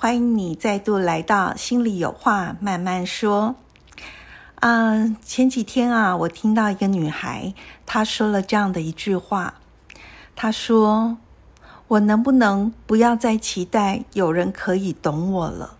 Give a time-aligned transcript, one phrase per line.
[0.00, 3.56] 欢迎你再度来到心里有话慢慢说。
[4.60, 7.52] 啊，前几天啊，我听到一个女孩，
[7.84, 9.54] 她说了这样的一句话，
[10.36, 11.16] 她说
[11.88, 15.74] ：“我能不能不要再期待有人可以懂我了？”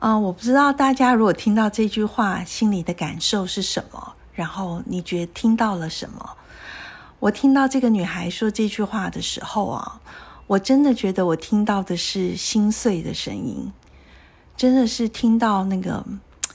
[0.00, 4.14] 啊，我不知道大家如果听到这句话，心里的感受是什么？
[4.32, 6.30] 然后你觉得听到了什么？
[7.18, 10.00] 我听到这个女孩说这句话的时候啊，
[10.50, 13.72] 我真的觉得我听到的是心碎的声音，
[14.56, 16.04] 真的是听到那个。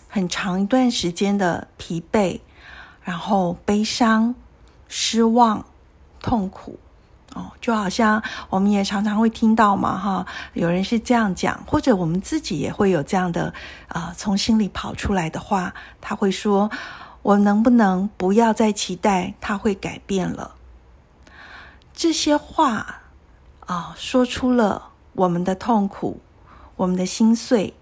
[0.10, 2.40] 很长一段时间的疲惫，
[3.04, 4.34] 然后悲伤、
[4.88, 5.66] 失望、
[6.22, 6.80] 痛苦，
[7.34, 13.54] 哦，就好像我们也常常会听到嘛，哈，有人是这样讲，或者我们自己也会有这样的
[13.90, 16.72] 啊，从心里跑出来的话，他会说
[17.22, 20.56] ：“我能不能不要再期待他会改变了？”
[21.94, 23.02] 这些话
[23.66, 26.20] 啊，说出了我们的痛苦，
[26.76, 27.74] 我们的心碎，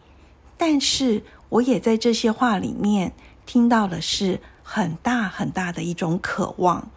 [0.57, 1.23] 但是。
[1.53, 3.13] 我也在这些话里面
[3.45, 6.89] 听到的是很大很大的一种渴望。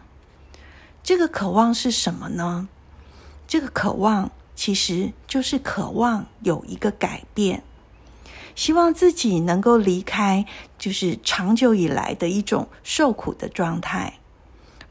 [1.03, 2.67] 这个渴望是什么呢？
[3.47, 7.61] 这个渴望其实就是渴望有一个改变，
[8.55, 10.43] 希望自己能够离开，
[10.79, 14.17] 就是长久以来的一种受苦的状态。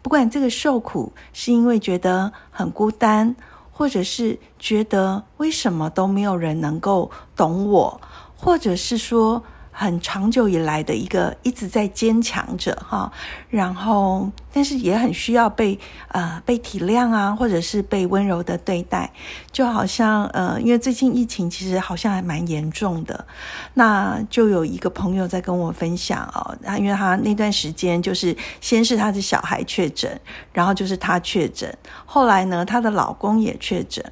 [0.00, 3.34] 不管这个受苦是因为觉得很孤单，
[3.77, 8.00] 或者是觉得为什么都没有人能够懂我，
[8.34, 9.42] 或者是说。
[9.78, 13.12] 很长久以来的一个一直在坚强着哈，
[13.50, 15.78] 然后但是也很需要被
[16.08, 19.12] 呃被体谅啊，或者是被温柔的对待，
[19.56, 23.24] 就好像呃，因为最近疫情其实好像还蛮严重的，
[23.72, 30.20] 那就有一个朋友在跟我分享哦，他因为他那段时间就是先是他的小孩确诊，
[30.52, 31.74] 然后就是他确诊，
[32.05, 34.05] 后来呢，她的老公也确诊。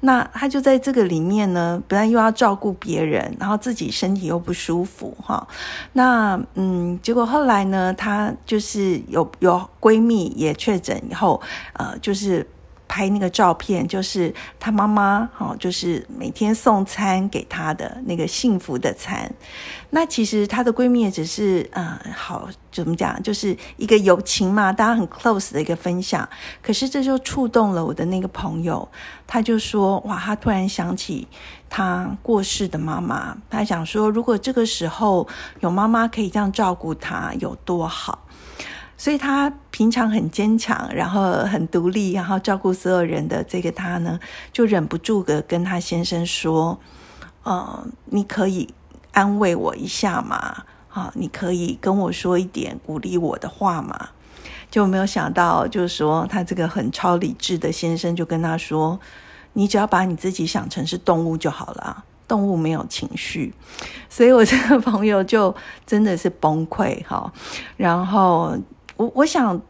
[0.00, 5.46] 那他就在这个里面呢，本来又要照顾别人，然后自己身体又不舒服哈。
[5.92, 11.38] 那嗯，结果后来呢，她就是有有闺蜜也确诊以后，
[11.74, 12.48] 呃，就是。
[12.88, 19.30] 拍那个照片，就是他妈妈，哈，就是每天送餐给他的那个幸福的餐。
[19.90, 26.28] 那其实她的闺蜜也只是，呃，好怎么讲，就是一个友情嘛，大家很 close 的一个分享。
[26.60, 28.86] 可是这就触动了我的那个朋友，
[29.26, 31.26] 他就说，哇，他突然想起
[31.70, 35.26] 他过世的妈妈，他想说，如果这个时候
[35.60, 38.25] 有妈妈可以这样照顾他，有多好。
[38.98, 44.18] 所以她平常很坚强，然后很独立，然后照顾所有人的这个她呢，
[44.52, 46.78] 就忍不住的跟她先生说
[47.44, 48.72] ：“呃，你可以
[49.12, 50.64] 安慰我一下嘛？
[50.88, 54.08] 啊，你可以跟我说一点鼓励我的话嘛？”
[54.70, 58.98] 就没有想到，就是说他这个很超理智的先生就跟他说
[59.52, 63.54] ：“你只要把你自己想成是动物就好了，动物没有情绪。”
[64.08, 65.54] 所以我这个朋友就
[65.86, 67.30] 真的是崩溃哈，
[67.76, 68.56] 然后。
[68.96, 69.60] 我我想，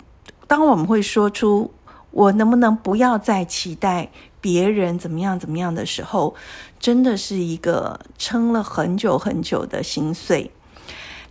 [0.47, 1.73] 当我们会说出
[2.11, 4.11] “我能不能不要再期待
[4.41, 6.35] 别人怎么样怎么样”的时候，
[6.79, 10.51] 真的是一个撑了很久很久的心碎。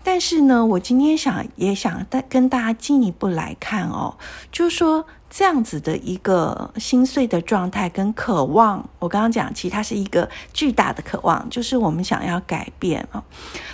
[0.03, 4.17] 但是呢，我今天想也想带跟大家进一步来看哦，
[4.51, 5.05] 就是说。
[5.38, 13.22] 这样子的一个心碎的状态跟渴望，我刚刚讲，其实它是一个巨大的渴望，就是我们想要改变啊。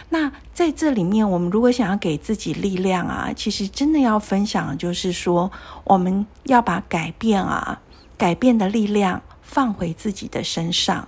[0.10, 5.52] 那在这里面，我们如果想要给自己力量啊，其实真的要分享，就是说，
[5.84, 7.80] 我们要把改变啊、
[8.18, 11.08] 改变的力量放回自己的身上，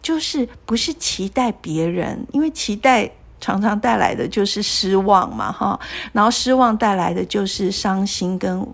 [0.00, 3.10] 就是不是期待别人，因为期待
[3.40, 5.80] 常常带来的就是失望嘛，哈，
[6.12, 8.64] 然后失望带来的就是伤心跟。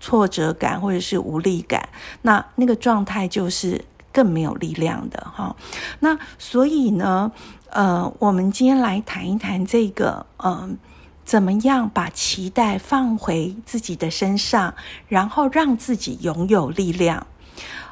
[0.00, 1.88] 挫折感或者是无力感，
[2.22, 5.54] 那那个状态就是更没有力量的哈。
[6.00, 7.32] 那所以呢，
[7.70, 10.76] 呃，我们今天来谈一谈这个，嗯，
[11.24, 14.74] 怎么样把期待放回自己的身上，
[15.08, 17.26] 然后让自己拥有力量。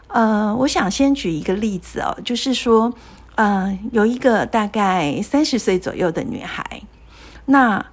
[0.08, 2.92] 呃，我想先举一个例子哦，就是说，
[3.34, 6.82] 呃，有一个大概三十岁左右的女孩，
[7.46, 7.84] 那。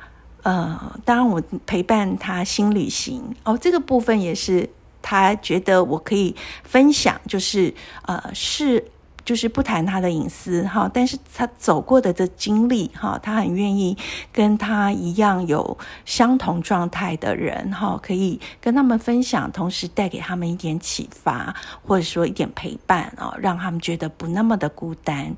[0.44, 4.68] 呃，当然，我陪伴他新旅行哦，这个部分也是
[5.02, 7.74] 他觉得我可以分享，就是
[8.04, 8.84] 呃，是
[9.24, 13.96] 就是不谈他的隐私哈，但是他走过的这经历哈，他很愿意
[14.34, 21.56] 跟他一样有相同状态的人哈，可以跟他们分享，同时带给他们一点启发，
[21.86, 25.36] 或者说一点陪伴啊，让他们觉得不那么的孤单。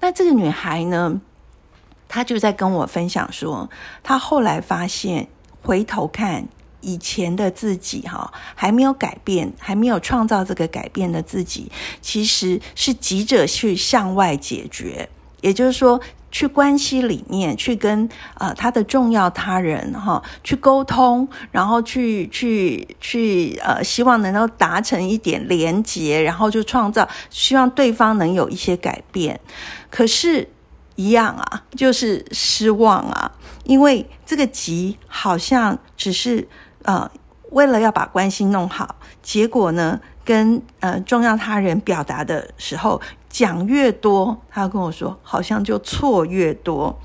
[0.00, 1.20] 那这个女孩呢，
[2.14, 3.68] 他就在跟我分享说，
[4.04, 5.26] 他后来发现
[5.62, 6.46] 回头看。
[6.86, 11.72] 以前的自己哈还没有改变，还没有创造这个改变的自己，
[12.02, 15.08] 其实是急着去向外解决，
[15.40, 15.98] 也就是说，
[16.30, 29.40] 去关系里面去跟呃他的重要他人哈去沟通，然后去去去呃希望能够达成一点连结，然后就创造希望对方能有一些改变，
[29.88, 30.46] 可是，
[30.96, 33.32] 一样啊，就是失望啊，
[33.64, 36.48] 因为这个急好像只是。
[36.86, 37.10] 呃，
[37.52, 43.00] 为了要把关系弄好，结果呢，跟呃重要他人表达的时候
[43.30, 47.00] 讲越多，他跟我说，好像就错越多。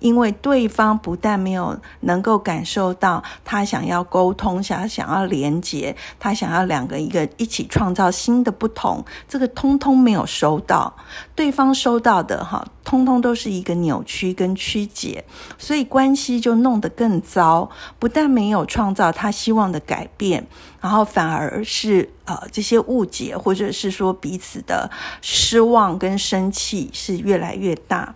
[0.00, 10.92] 因为对方不但没有能够感受到他想要沟通、想要想要连接，他想要两个一个一起创造新的不同，这个通通没有收到。
[11.34, 15.24] 对方收到的哈，通通都是一个扭曲跟曲解，
[15.56, 17.70] 所以关系就弄得更糟。
[17.98, 20.46] 不但没有创造他希望的改变，
[20.80, 24.90] 然后反而是呃这些误解或者是说彼此的
[25.20, 28.14] 失望跟生气是越来越大。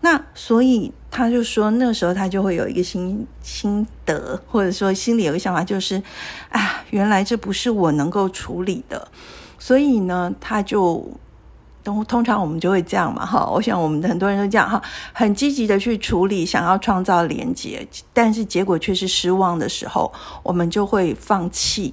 [0.00, 6.00] 那所以他就说，那时候他就会有一个心心得，或者说心里有个想法，就是
[6.50, 9.08] 啊，原来这不是我能够处理的。
[9.58, 11.10] 所以呢，他就
[11.82, 13.50] 通通常我们就会这样嘛，哈。
[13.50, 14.80] 我想我们很多人都这样哈，
[15.12, 20.12] 很积极的去处理，想要创造连接，但是结果却是失望的时候，
[20.44, 21.92] 我们就会放弃，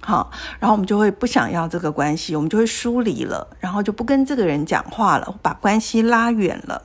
[0.00, 6.82] 好，然后我们就会不想要这个关系，我们就会疏离了，然后就不跟这个人讲话了，把关系拉远了。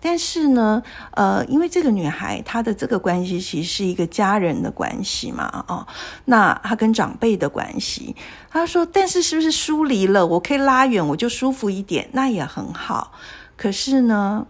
[0.00, 5.84] 但是呢，呃，因为这个女孩她的这个关系其实是一个家人的关系嘛，哦，
[6.26, 8.14] 那她跟长辈的关系，
[8.48, 13.12] 她说，但是是不是疏离了，我可以拉远，我就舒服一点，那也很好。
[13.56, 14.46] 可是呢，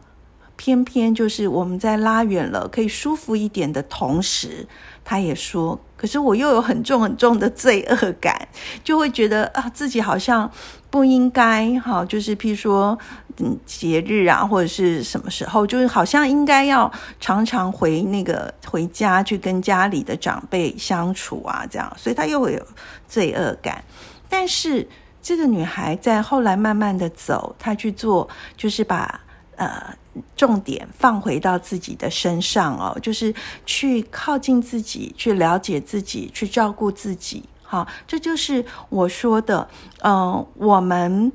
[0.59, 4.67] 偏偏就是我们在拉远了，可以舒服一点的同时，
[5.03, 8.49] 他也说，可是我又有很重很重的罪恶感，
[8.85, 10.51] 就会觉得啊，自己好像
[10.91, 12.99] 不应该，哈，就是譬如说。
[13.41, 22.67] 嗯，节日啊，或者是什么时候，就是好像应该要常常回那个回家去跟家里的长辈相处啊，这样，所以他又会有
[23.07, 23.85] 罪恶感。
[24.29, 24.89] 但是
[25.23, 29.21] 这个女孩在后来慢慢的走，她去做，就是把
[29.55, 29.95] 呃
[30.37, 33.35] 重点放回到自己的身上哦，就是
[33.65, 37.45] 去靠近自己，去了解自己，去照顾自己。
[37.63, 39.69] 好，这就是我说的，
[40.03, 41.33] 嗯，我们。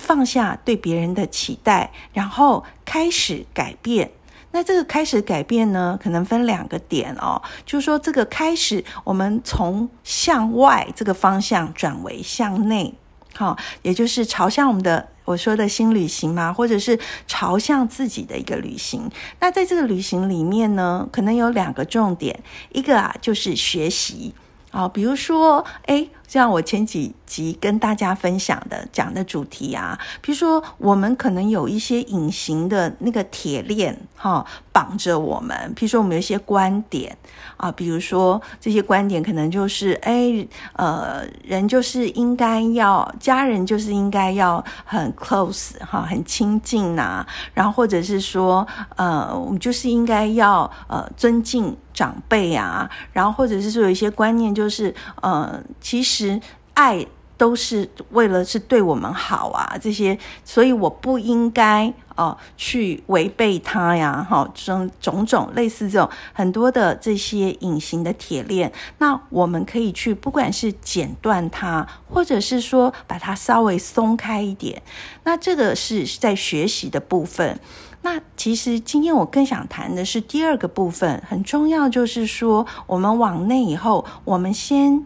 [0.00, 4.08] 放下对别人的期待，然后开始改变。
[4.52, 7.42] 那这个开始改变呢，可能分两个点哦。
[7.66, 12.94] 就是说，这个开始，我们从向外这个方向转为向内，
[13.34, 19.10] 好，也就是朝向我们的我说的新旅行吗，或者是朝向自己的一个旅行。
[19.40, 22.40] 那在这个旅行里面呢，可能有两个重点，
[22.72, 24.32] 一个啊就是学习。
[24.70, 35.72] 啊，比如说，哎，像我前几集跟大家分享的讲的主题啊，比如说，我们可能有一些隐形的那个铁链，哈，绑着我们。
[35.74, 37.16] 比如说，我们有一些观点
[37.56, 47.26] 啊，比如说这些观点可能就是，哎，呃，人就是应该要，家人就是应该要很 close 哈，很亲近呐。
[47.54, 48.66] 然后或者是说，
[48.96, 51.76] 呃，我们就是应该要呃尊敬。
[51.98, 56.40] 长辈啊，然后或者是说有一些观念，就是呃，其实其实
[56.74, 57.06] 爱
[57.36, 74.82] 都是为了是对我们好啊，这些，所以我不应该哦去违背他呀，哈，种种种类似这种很多的这些隐形的铁链，那我们可以去，不管是剪断它，或者是说把它稍微松开一点，
[75.22, 77.60] 那这个是在学习的部分。
[78.02, 85.04] 那其实今天我更想谈的是第二个部分，很重要，就是说我们往内以后，我们先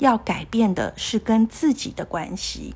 [0.00, 2.74] 要改变的是跟自己的关系。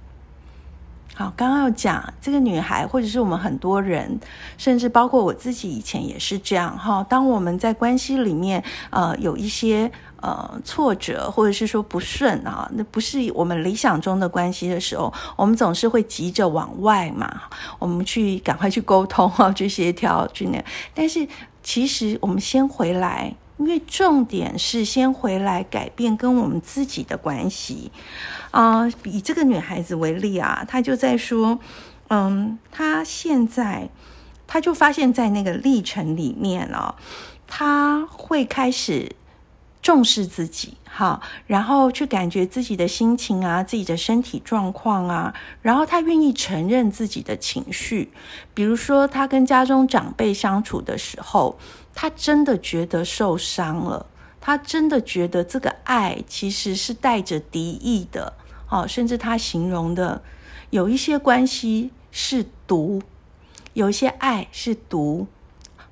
[1.17, 4.19] 好，刚刚要讲这个女孩，或者是我们很多人，
[4.57, 7.05] 甚至包括我自己以前也是这样哈。
[7.09, 9.91] 当我们在关系里面，呃，有一些。
[10.25, 17.43] 呃，挫折或者是说不顺啊，那不是我们理想中的关系的时候，我们总是会急着往外嘛，
[17.79, 20.65] 我们去赶快去沟通啊，去协调去那。
[20.95, 21.29] 但是
[21.63, 27.93] 其实我们先回来，因为重点是先回来改变跟我们自己的关系
[28.51, 28.89] 啊。
[29.05, 31.59] 以这个女孩子为例啊，她就在说，
[32.09, 33.89] 嗯，她现在
[34.47, 36.97] 她就发现，在那个历程里面哦，
[37.47, 39.15] 她会开始
[39.81, 48.11] 重视自己，哈，然后去感觉自己的心情啊，自己的身体状况啊，然后她愿意承认自己的情绪，
[48.53, 51.59] 比如说她跟家中长辈相处的时候，
[51.95, 54.07] 他真的觉得受伤了，
[54.41, 58.33] 他真的觉得这个爱其实是带着敌意的，
[58.69, 60.23] 哦，甚至他形容的
[60.71, 61.91] 有一些关系。
[62.17, 63.03] 是毒，
[63.73, 65.27] 有一些爱是毒，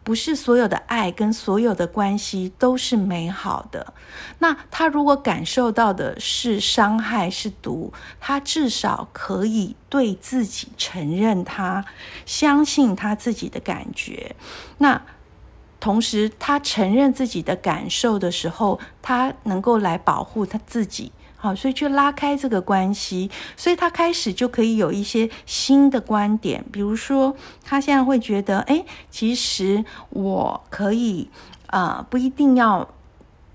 [0.05, 3.93] 不是所有的爱跟所有的关系都是美好的。
[4.39, 11.85] 那他如果感受到的是伤害是毒，他至少可以对自己承认，他
[12.25, 14.37] 相信他自己的感觉。
[14.79, 15.03] 那
[15.83, 21.11] 同时，他承认自己的感受的时候，他能够来保护他自己。
[21.35, 27.35] 好，所以去拉开这个关系，所以他开始就可以有一些新的观点，比如说，
[27.65, 31.29] 他现在会觉得，哎，其实我可以，
[31.67, 32.89] 呃，不一定要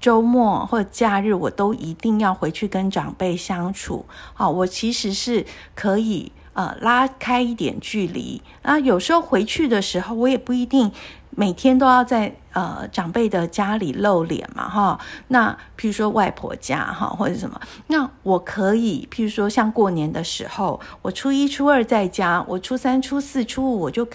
[0.01, 4.05] 周末或假日，我都一定要回去跟长辈相处。
[4.33, 8.41] 好，我其实是可以，呃，拉开一点距离。
[8.63, 10.91] 啊，有时候回去的时候，我也不一定。
[11.39, 24.07] 每天都要在呃长辈的家里露脸嘛，哈，那譬如说外婆家哈或者什么，那我可以譬如说像过年的时候，我初一初二在家，我初三初四初五我就，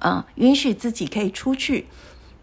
[0.00, 1.86] 嗯，允许自己可以出去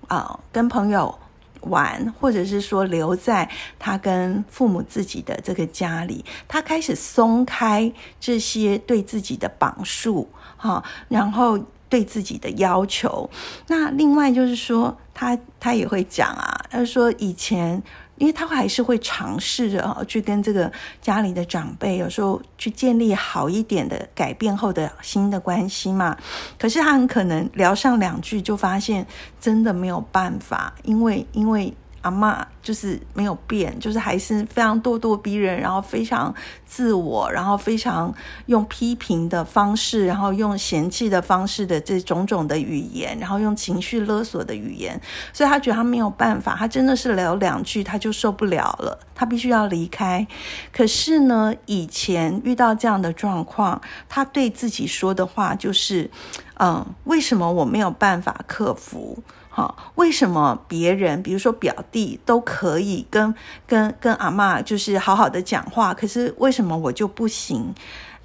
[0.07, 1.19] 啊跟朋友
[1.63, 11.59] 玩，或者是说留在他跟父母自己的这个家里，他开始松开这些对自己的绑束，哈，然后。
[11.93, 13.29] 对自己的要求，
[13.67, 17.79] 那另外就是说，他他也会讲啊，他说以前，
[18.17, 20.71] 因为他还是会尝试着去跟这个
[21.03, 26.17] 家里的长辈，有时候去建立好一点的改变后的新的关系嘛。
[26.57, 29.05] 可是他很可能聊上两句，就发现
[29.39, 31.71] 真的没有办法，因为因为。
[32.03, 36.33] 阿妈就是没有变，就是还是非常咄咄逼人，然后非常
[36.65, 38.13] 自我，然后非常
[38.45, 44.99] 用批评的方式，然后用嫌弃的方式的这种种的语言，然后用情绪勒索的语言，
[45.33, 50.25] 所以他觉得他没有办法，他真的是聊两句他就受不了了，他必须要离开。
[50.71, 56.11] 可是呢，以前遇到这样的状况，他对自己说的话就是：
[56.59, 59.17] 嗯，为什么我没有办法克服？
[59.55, 63.35] 好，为什么别人，比如说表弟，都可以跟
[63.67, 67.71] 跟跟阿妈就是好好的讲话，可是为什么我就不行？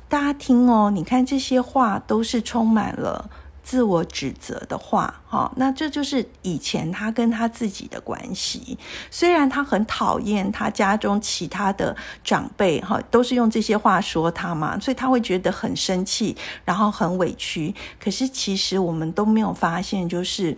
[0.09, 3.29] 大家听哦，你看这些话都是充满了
[3.63, 8.79] 自我指责的话，哈，那这就是以前他跟他自己的关系。
[9.11, 11.95] 虽然他很讨厌他家中其他的
[12.25, 17.75] 长辈，哈，都是用这些话说他嘛，所以他会觉得很生气，然后很委屈。
[18.03, 20.57] 可是其实我们都没有发现，就是。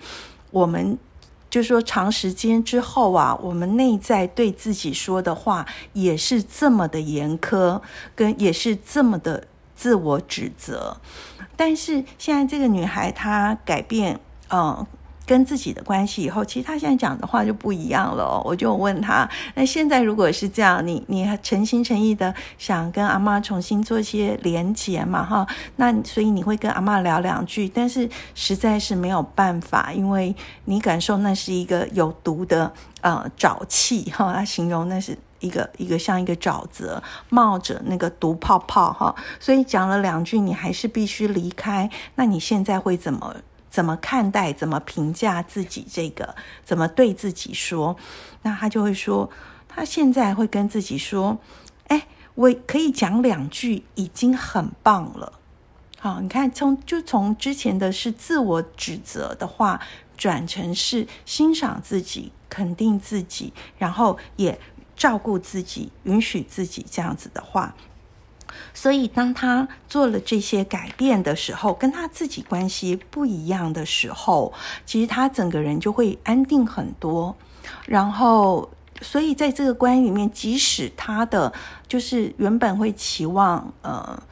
[0.51, 0.99] 我们
[1.49, 7.81] 就说长时间之后啊，我们内在对自己说的话也是这么的严苛，
[8.15, 10.97] 跟也是这么的自我指责。
[11.57, 14.87] 但是现在这个女孩她改变，嗯。
[15.31, 18.43] 跟自己的关系以后，其实他现在讲的话就不一样了。
[18.45, 25.25] 我就问他，那现在如果是这样，你你诚心诚意的想跟阿妈重新做一些连结嘛？
[25.25, 25.47] 哈，
[25.77, 30.35] 那所以你会跟阿妈聊两句，但是实在是没有办法，因为
[30.65, 41.89] 你感受那是一个有毒的呃沼气哈，他形容那是一个一个像一个沼泽冒着那个毒泡泡哈，所以讲了两句，你还是必须离开。
[42.17, 43.37] 那你现在会怎么？
[43.71, 44.53] 怎么看待？
[44.53, 45.87] 怎么评价自己？
[45.91, 46.35] 这个
[46.65, 47.97] 怎么对自己说？
[48.43, 49.31] 那他就会说，
[49.69, 51.39] 他现在会跟自己说
[51.89, 55.35] ：“哎，我可以讲两句，已经很棒了。”
[56.01, 59.81] 好，你看，从就从之前的是自我指责的话，
[60.17, 64.59] 转成是欣赏自己、肯定自己，然后也
[64.97, 67.75] 照顾自己、允许自己这样子的话。
[68.75, 74.53] 所以，当他做了这些改变的时候，跟他自己关系不一样的时候，
[74.87, 77.37] 其实他整个人就会安定很多。
[77.87, 78.71] 然后，
[79.03, 81.53] 所以在这个关里面，即使他的
[81.87, 84.23] 就是原本会期望，呃，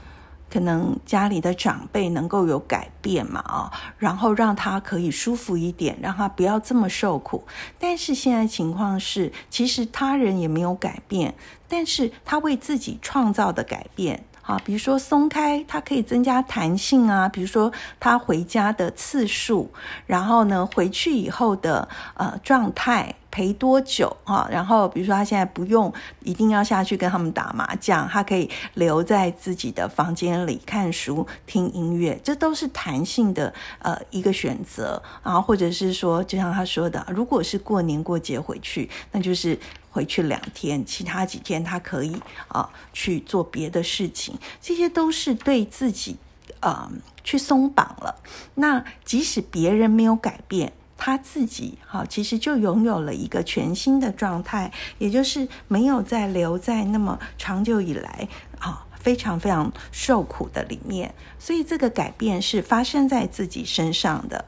[0.50, 7.44] 可能家里的长辈能够有改变嘛，啊，然后让他可以舒服一点，让他不要这么受苦。
[7.78, 11.34] 但是现在情况是，其实他人也没有改变。
[11.68, 19.70] 但是他为自己创造的改变，啊，比如说松开，它可以增加弹性啊，比如说他回家的次数，
[20.06, 23.14] 然后呢，回去以后的呃状态。
[23.38, 24.48] 陪多久啊？
[24.50, 35.00] 然后比如说他现在不用一定要下去跟他们打麻将，他可以留在自己的房间里看书、听音乐，这都是弹性的呃一个选择。
[35.22, 39.56] 啊或者是说，就像他说的，如果是过年过节回去，那就是
[39.92, 46.16] 回去两天，其他几天他可以啊去做别的事情，这些都是对自己
[46.58, 46.90] 呃
[47.22, 48.16] 去松绑了。
[48.56, 50.72] 那即使别人没有改变。
[50.98, 58.28] 他自己哈，其实就拥有了一个全新的状态，也就是没有再留在那么长久以来
[58.58, 64.44] 啊非常非常受苦的里面，所以这个改变是发生在自己身上的。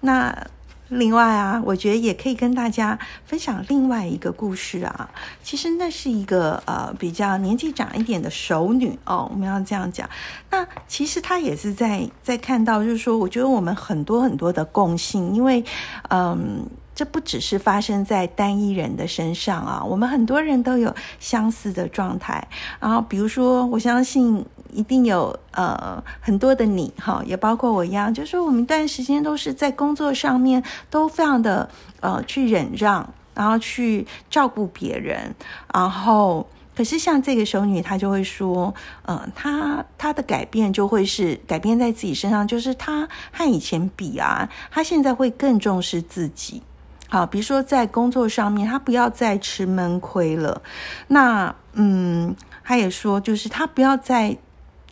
[0.00, 0.46] 那。
[0.88, 5.10] 另外啊，我觉得也可以跟大家分享另外一个故事啊。
[5.42, 10.08] 其实那是一个呃比较年纪长一点的熟女哦，我们要这样讲。
[10.50, 15.64] 那其实她也是在在看到，就是说，我觉得我们很多很多的共性，因为
[16.08, 16.66] 嗯。
[16.96, 22.46] 这不只是发生在单一人的身上啊，我们很多人都有相似的状态。
[22.78, 31.68] 然后，比如说，我相信一定有呃很多的你哈，也包括我一样，就是我们一段时间都是在工作上面都非常的
[32.00, 35.34] 呃去忍让，然后去照顾别人。
[35.72, 46.62] 然后，可是像这个熟女，她就会说，呃，她她的改变就会是改变在自己身上，就是她和以前比啊，她现在会更重视自己。
[47.08, 50.60] 好，比如说在工作上面，他不要再吃闷亏了。
[51.06, 54.36] 那，嗯，他也说，就是他不要再。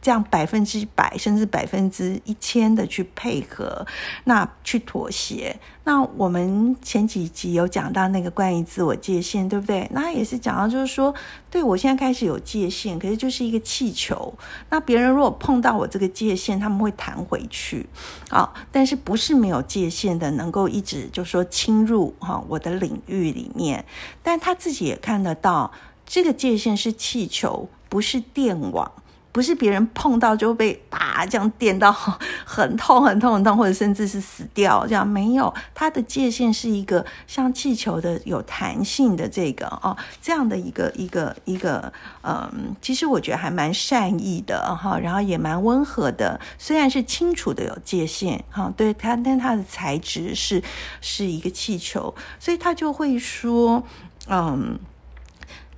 [0.02, 3.86] 这样百分之百甚至百分之一千的去配合，
[4.24, 5.58] 那去妥协。
[5.84, 9.88] 那我们前几集有讲到那个关于自我界限，对不对？
[9.92, 11.14] 那也是讲到，就是说，
[11.48, 14.34] 对我现在开始有界限，可是就是一个气球。
[14.70, 17.86] 那别人如果碰到我这个界限，他们会弹回去
[18.28, 18.52] 啊。
[18.72, 23.84] 但是不是没有界限的，能够一直就说侵入哈我的领域里面。
[24.22, 25.72] 但他自己也看得到，
[26.04, 28.90] 这个界限是气球，不是电网。
[29.32, 41.90] 不是别人碰到就被打这样电到很痛很痛很痛，或者甚至是死掉这样没有，它的界限是一个像气球的有弹性的这个哦，这样的一个一个一个
[42.22, 50.62] 嗯，其实我觉得还蛮善意的哈，然后也蛮温和的，虽然是清楚的有界限哈，对它，但它的材质是
[51.00, 53.82] 是一个气球，所以他就会说
[54.28, 54.78] 嗯，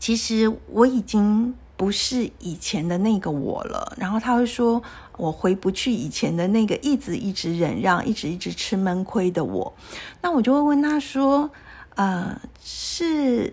[0.01, 1.55] 其实我已经。
[1.77, 4.81] 不是以前的那个我了，然后他会说
[5.19, 9.75] ：“我回不去以前的那个一直一直忍让、一直一直吃闷亏的我。”
[10.23, 11.51] 那我就会问他说
[11.97, 13.53] ：“呃，是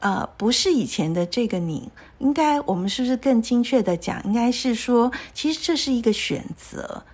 [0.00, 1.90] 呃，不是以前的这个你？
[2.18, 4.20] 应该我们是不是更精确的讲？
[4.24, 7.04] 应该是说，其实这是一个选择，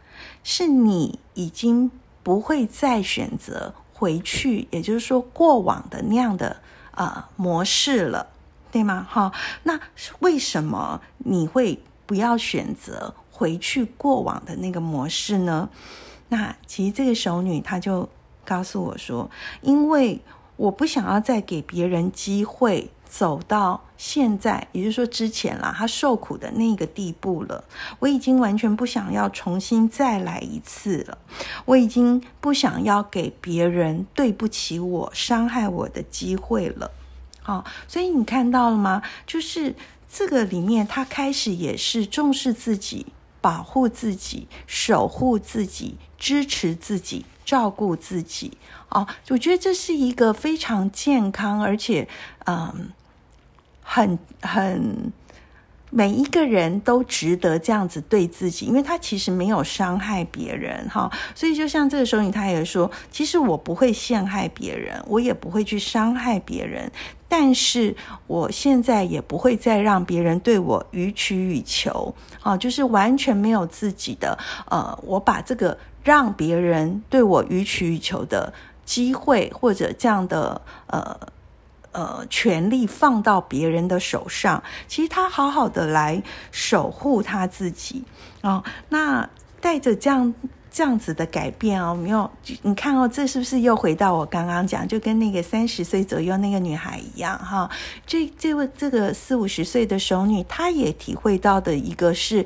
[0.43, 1.91] 是你已经
[2.23, 6.57] 不会再选择回去，也就是说过往的那样的
[6.93, 8.29] 呃模式了。”
[8.71, 9.07] 对吗？
[9.09, 9.79] 哈，那
[10.21, 15.69] 为什么你会不要选择回去过往的那个模式呢？
[16.29, 18.09] 那其实这个熟女她就
[18.45, 19.31] 告诉我说，
[19.63, 20.21] 因为
[20.57, 27.65] 我不想要再给别人机会走到现在，也就是说之前啦，她受苦的那个地步了。
[28.01, 31.19] 我已经完全不想要重新再来一次了。
[31.65, 36.91] 我已经不想要给别人对不起我、伤害我的机会了。
[37.49, 39.03] 哦，所以你看到了吗？
[39.27, 39.75] 就是
[40.13, 43.07] 这个里面，他开始也是重视自己、
[43.41, 48.59] 保护自己、守护自己、支持自己、照顾自己。
[48.91, 52.07] 哦，我觉得这是一个非常健康，而且
[52.45, 52.91] 嗯，
[53.83, 55.11] 很很。
[55.91, 61.11] 每一个人都值得这样子对自己，因为他其实没有伤害别人，哈。
[61.35, 66.93] 所以就像这个时候，他也说，其实我不会陷害别人，我也不会去伤害别人，
[67.29, 67.95] 但是
[68.27, 74.39] 我现在也不会再让别人对我予取予求，啊，就是完全没有自己的，
[74.71, 78.53] 呃，我把这个让别人对我予取予求的
[78.85, 81.19] 机会或者这样的，呃。
[81.91, 88.05] 呃，权利放到别人的手上，其实他好好的来守护他自己
[88.43, 88.63] 啊。
[88.91, 89.29] 那
[89.61, 90.33] 带着这样
[90.71, 92.31] 这样子的改变哦，没有？
[92.63, 97.71] 你看哦，这是不是又回到我刚刚讲，就跟那个三十岁左右那个女孩一样哈？
[98.07, 102.45] 这这位这个四五十岁的熟女，她也体会到的一个是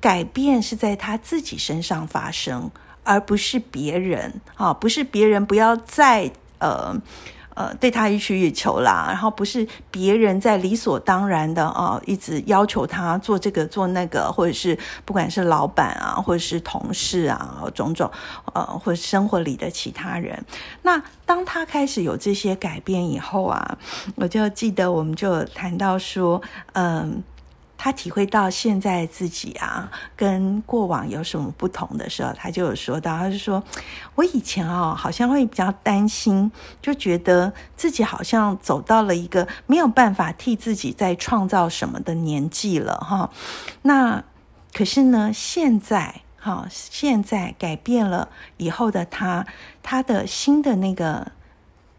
[0.00, 2.70] 改变是在她自己身上发生，
[3.02, 7.00] 而不是别人啊，不是别人不要再呃。
[7.54, 18.10] 呃，对他予取予求啦，然后不是别人在理所当然的啊，一直要求他做这个做那个，或者是不管是老板啊，或者是同事啊，种种，
[18.52, 20.44] 呃，或者生活里的其他人。
[20.82, 23.78] 那当他开始有这些改变以后啊，
[24.16, 27.22] 我就记得我们就谈到说，嗯。
[27.76, 33.62] 他体会到现在自己啊，跟过往有什么不同的时候，他就有说到，他就说
[34.14, 43.30] ：“我以前哦，好像会比较担心，就觉得自己好像走到了一个没有办法替自己再创造什么的年纪了，哈。
[43.82, 44.24] 那
[44.72, 49.46] 可是呢，现在哈，现在改变了以后的他，
[49.82, 51.32] 他的新的那个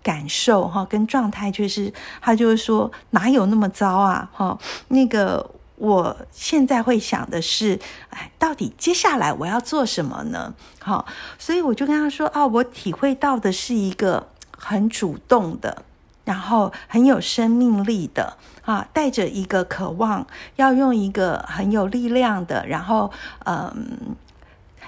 [0.01, 4.57] 感受哈，跟状态，就是他就是说，哪有那么糟啊，哈，
[4.87, 10.53] 那个。”我现在会想的是，哎，到底接下来我要做什么呢？
[10.79, 11.05] 好，
[11.37, 15.83] 所以我就跟他说，哦，我体会到的是一个很主动的，
[16.23, 23.11] 然后很有生命力的，啊，带着一个渴望，要用一个很有力量的，然后，
[23.45, 24.15] 嗯，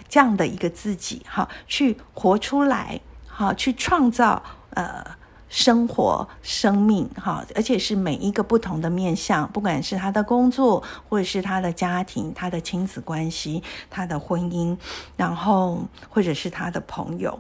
[0.07, 5.03] 这样的一个自己，哈，去活出来，好，去创造，呃。
[5.49, 14.77] 生活、生命，哈，而且是每一个不同的面向，不管是他的工作，或者是他的家庭、他的亲子关系、他的婚姻，
[15.15, 15.79] 然后
[16.09, 17.39] 或者是他的朋友。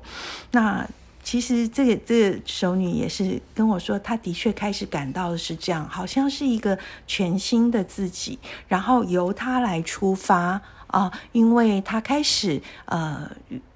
[0.51, 0.87] 那
[1.21, 8.39] 其实这个这个熟女也是跟我说，她的确开始感到的是这样，好像是一个全新的自己，
[8.69, 13.29] 然后由她来出发啊，因为她开始呃，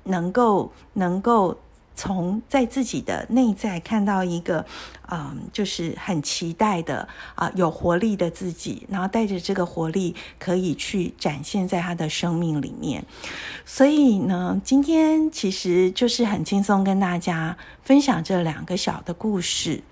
[0.05, 1.59] 能够能够。
[1.95, 4.65] 从在自己的内在看到一个，
[5.11, 13.05] 嗯，就是很期待的啊，有活力的自己，然后带着这个活力可以去展现在他的生命里面。
[13.65, 19.83] 所以呢，今天其实就是很轻松跟大家分享这两个小的故事。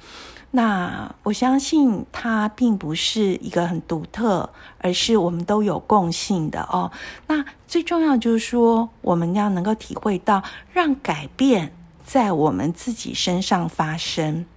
[0.52, 6.92] 那我相信它并不是一个很独特，而是我们都有共性的哦。
[7.28, 10.42] 那最重要就是说，我们要能够体会到
[10.74, 11.72] 让改变。
[12.10, 14.48] 在我们自己身上发生，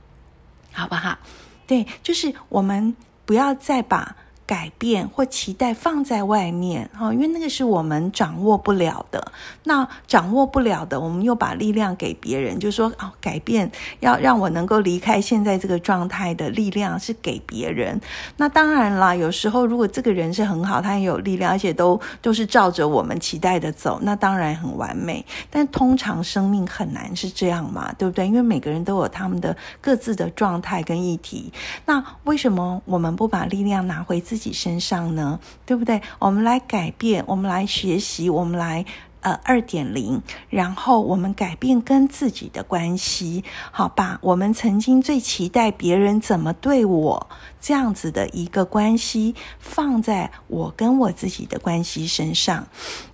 [0.73, 1.19] 好不好？
[1.67, 4.17] 对，就是我们不要再把。
[4.53, 9.33] 改变或期待放在外面哈，因为那个是我们掌握不了的。
[9.65, 17.99] 那掌握不了的，我们又把力量给别人，就说哦，改变要让我能够离开现在这个状态的力量是给别人。
[18.37, 25.25] 那当然啦，有时候如果这个人是很好，他也有力量，而且都都是照着我们期待的走，那当然很完美。
[25.51, 28.27] 但通常生命很难是这样嘛，对不对？
[28.27, 31.51] 因为每个人都有他们的各自的状态跟议题。
[31.87, 34.21] 那为什么我们不把力量拿回？
[34.23, 36.03] 自己己身上呢，对不对？
[36.19, 38.85] 我们来改变，我们来学习，我们来
[39.21, 44.19] 呃二点零，然后我们改变跟自己的关系，好吧？
[44.21, 47.29] 我们曾经最期待别人怎么对我
[47.61, 52.67] 这样子的一个关系，放在我跟我自己的关系身上，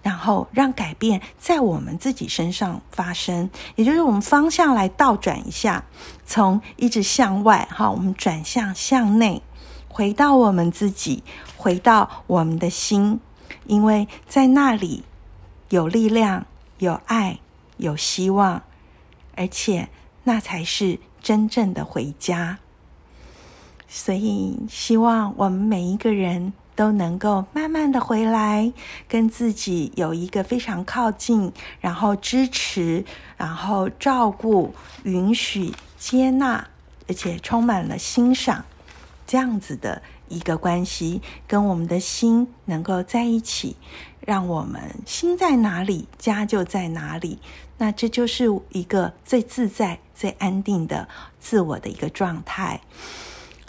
[0.02, 5.84] 然后让改变在我们自己身上发生，也就是我们方向来倒转一下，
[6.24, 9.42] 从一直向外哈，我们转向向内。
[9.98, 11.24] 回到我们自己，
[11.56, 13.18] 回到我们的心，
[13.66, 15.02] 因为在那里
[15.70, 16.46] 有力量、
[16.78, 17.40] 有爱、
[17.78, 18.62] 有希望，
[19.34, 19.88] 而且
[20.22, 22.60] 那才是真正的回家。
[23.88, 28.72] 所以，希望我们每一个人都能够慢慢的回来，
[29.08, 33.04] 跟自己有一个非常靠近，然后支持，
[33.36, 36.68] 然后照顾、允许、接纳，
[37.08, 38.64] 而且充满了欣赏。
[39.28, 43.76] 这样子的一个关系，跟我们的心能够在一起，
[44.20, 47.38] 让我们心在哪里，家就在哪里。
[47.76, 51.06] 那这就是一个最自在、最安定的
[51.38, 52.80] 自我的一个状态。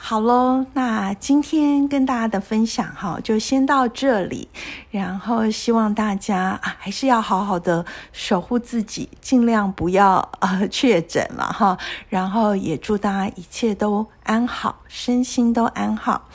[0.02, 4.48] 好喽，那今天跟大家的分享哈，就先到这里。
[4.90, 11.78] 然后希望大家啊，还是要好好的守护自己，尽量不要呃确诊了哈。
[12.08, 16.28] 然后也祝大家一切都安好，身心都安好。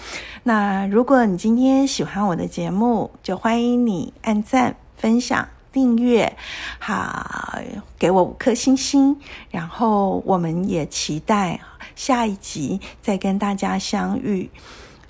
[0.44, 5.48] 那如果你今天喜欢我的节目，就欢迎你按赞、分享。
[5.72, 6.36] 订阅，
[6.78, 7.58] 好，
[7.98, 9.16] 给我五颗星星，
[9.50, 11.58] 然后我们也期待
[11.94, 14.50] 下一集再跟大家相遇。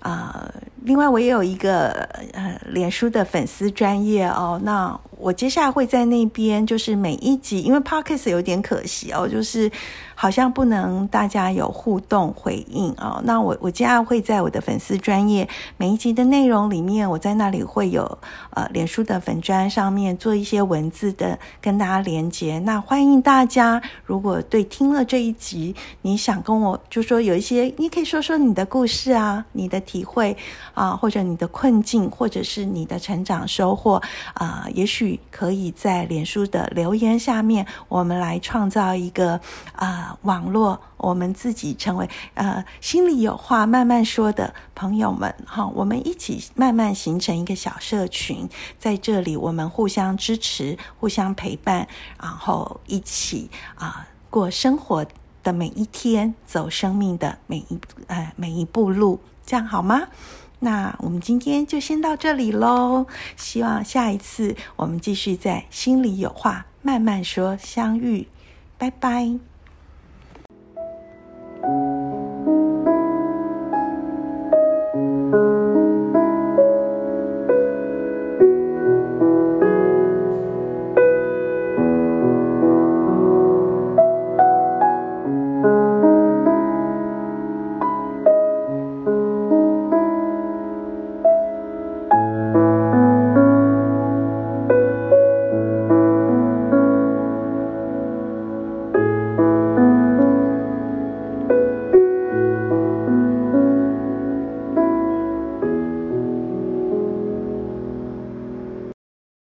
[0.01, 1.89] 啊，另外我也有一个
[2.35, 9.71] 呃脸书的粉丝专业哦，那我接下来会在那边，就是每一集，因为 podcast 有点可惜哦，就是
[10.15, 13.21] 好像不能大家有互动回应哦。
[13.25, 18.19] 那我我接下来会在我的粉丝专业每一集的内容里面，我在那里会有
[18.51, 22.59] 呃脸书的粉专上面做一些文字的跟大家连接。
[22.59, 30.37] 那欢迎大家，如果对听了这一集，你想跟我就说有一些，你可以说说你的故事啊，你的体会
[30.75, 34.03] 啊，或者你的困境，或者是你的成长收获
[34.35, 35.04] 啊，也许。
[35.31, 39.41] 可以在脸书的留言下面，我们来创造一个
[39.75, 51.87] 啊网络，我们自己成为呃心里有话慢慢说的朋友们哈，我们一起慢慢形成一个小社群，在这里我们互相支持、互相陪伴，
[52.21, 55.05] 然后一起啊过生活
[55.43, 60.09] 的每一天，走生命的每一呃每一步路，这样好吗？
[60.65, 68.27] 那我们今天就先到这里喽，希望下一次我们继续在心里有话慢慢说相遇，
[68.79, 69.54] 拜拜。